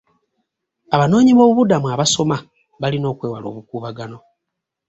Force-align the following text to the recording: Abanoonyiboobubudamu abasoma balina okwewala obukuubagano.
Abanoonyiboobubudamu 0.95 1.87
abasoma 1.95 2.37
balina 2.81 3.07
okwewala 3.13 3.45
obukuubagano. 3.51 4.17